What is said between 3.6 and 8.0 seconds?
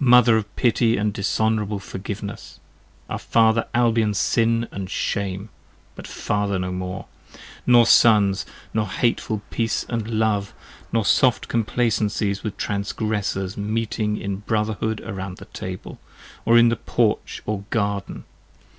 Albion's sin and shame! But father now no more! Nor